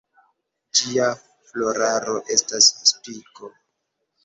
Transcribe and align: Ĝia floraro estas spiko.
Ĝia 0.79 1.09
floraro 1.51 2.17
estas 2.39 2.73
spiko. 2.95 3.55